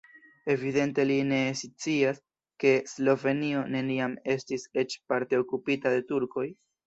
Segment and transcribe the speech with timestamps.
[0.51, 2.21] Evidente li ne scias,
[2.63, 6.47] ke Slovenio neniam estis eĉ parte okupita de turkoj.